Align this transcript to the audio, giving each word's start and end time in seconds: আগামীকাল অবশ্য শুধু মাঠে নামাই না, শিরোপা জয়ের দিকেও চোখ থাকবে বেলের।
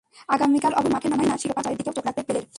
আগামীকাল 0.35 0.71
অবশ্য 0.79 0.85
শুধু 0.85 0.93
মাঠে 0.95 1.07
নামাই 1.11 1.27
না, 1.31 1.35
শিরোপা 1.41 1.61
জয়ের 1.65 1.79
দিকেও 1.79 1.95
চোখ 1.97 2.03
থাকবে 2.07 2.23
বেলের। 2.27 2.45